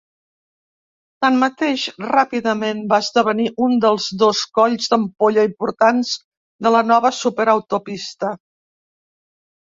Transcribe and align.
Tanmateix, 1.25 1.83
ràpidament 2.05 2.81
va 2.93 2.99
esdevenir 3.05 3.45
un 3.67 3.75
dels 3.83 4.07
dos 4.25 4.41
colls 4.61 4.89
d'ampolla 4.95 5.45
importants 5.51 6.15
de 6.69 6.75
la 6.79 6.83
nova 6.95 7.15
superautopista. 7.21 8.35